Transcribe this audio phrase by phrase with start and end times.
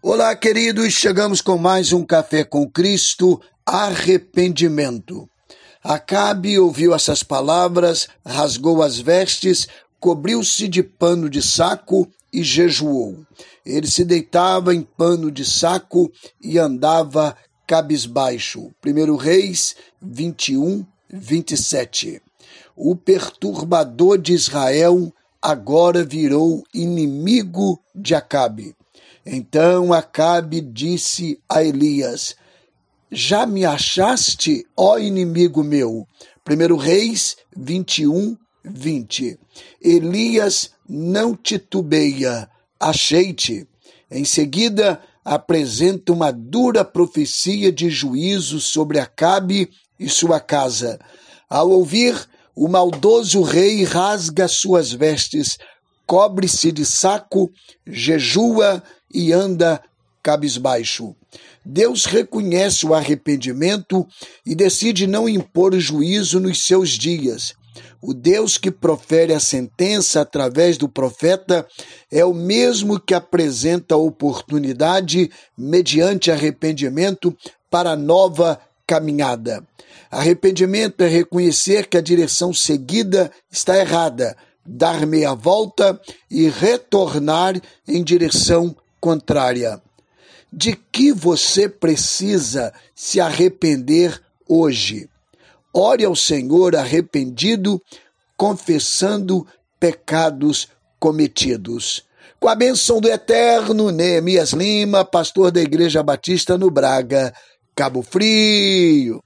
[0.00, 5.28] Olá, queridos, chegamos com mais um Café com Cristo, arrependimento.
[5.82, 9.66] Acabe ouviu essas palavras, rasgou as vestes,
[9.98, 13.26] cobriu-se de pano de saco e jejuou.
[13.66, 16.08] Ele se deitava em pano de saco
[16.40, 17.36] e andava
[17.66, 18.70] cabisbaixo.
[18.86, 22.22] 1 Reis 21, 27.
[22.76, 25.12] O perturbador de Israel
[25.42, 28.77] agora virou inimigo de Acabe.
[29.30, 32.34] Então Acabe disse a Elias:
[33.12, 36.06] Já me achaste, ó inimigo meu?
[36.48, 39.38] 1 Reis 21, 20.
[39.82, 42.48] Elias não titubeia,
[42.80, 43.68] achei-te.
[44.10, 49.68] Em seguida, apresenta uma dura profecia de juízo sobre Acabe
[50.00, 50.98] e sua casa.
[51.50, 52.16] Ao ouvir,
[52.56, 55.58] o maldoso rei rasga suas vestes,
[56.08, 57.52] cobre-se de saco,
[57.86, 59.80] jejua e anda
[60.22, 61.14] cabisbaixo.
[61.62, 64.08] Deus reconhece o arrependimento
[64.44, 67.54] e decide não impor juízo nos seus dias.
[68.00, 71.66] O Deus que profere a sentença através do profeta
[72.10, 77.36] é o mesmo que apresenta a oportunidade, mediante arrependimento,
[77.70, 79.62] para nova caminhada.
[80.10, 84.34] Arrependimento é reconhecer que a direção seguida está errada,
[84.68, 85.98] dar meia volta
[86.30, 89.80] e retornar em direção contrária.
[90.52, 95.08] De que você precisa se arrepender hoje?
[95.72, 97.80] Ore ao Senhor arrependido,
[98.36, 99.46] confessando
[99.80, 102.04] pecados cometidos.
[102.40, 107.34] Com a bênção do Eterno, Neemias Lima, pastor da Igreja Batista no Braga,
[107.74, 109.22] Cabo Frio.